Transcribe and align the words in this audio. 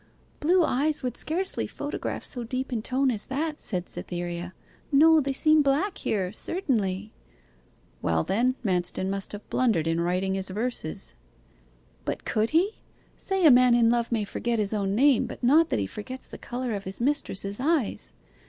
'Blue 0.39 0.63
eyes 0.63 1.03
would 1.03 1.15
scarcely 1.15 1.67
photograph 1.67 2.23
so 2.23 2.43
deep 2.43 2.73
in 2.73 2.81
tone 2.81 3.11
as 3.11 3.25
that,' 3.27 3.61
said 3.61 3.87
Cytherea. 3.87 4.55
'No, 4.91 5.19
they 5.21 5.31
seem 5.31 5.61
black 5.61 5.99
here, 5.99 6.33
certainly.' 6.33 7.13
'Well, 8.01 8.23
then, 8.23 8.55
Manston 8.65 9.09
must 9.11 9.31
have 9.31 9.47
blundered 9.51 9.85
in 9.85 10.01
writing 10.01 10.33
his 10.33 10.49
verses.' 10.49 11.13
'But 12.03 12.25
could 12.25 12.49
he? 12.49 12.79
Say 13.15 13.45
a 13.45 13.51
man 13.51 13.75
in 13.75 13.91
love 13.91 14.11
may 14.11 14.23
forget 14.23 14.57
his 14.57 14.73
own 14.73 14.95
name, 14.95 15.27
but 15.27 15.43
not 15.43 15.69
that 15.69 15.77
he 15.77 15.85
forgets 15.85 16.27
the 16.27 16.39
colour 16.39 16.73
of 16.73 16.85
his 16.85 16.99
mistress's 16.99 17.59
eyes. 17.59 18.13